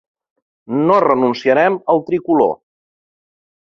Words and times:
No 0.87 0.97
renunciarem 1.05 1.79
al 1.95 2.05
tricolor. 2.11 2.61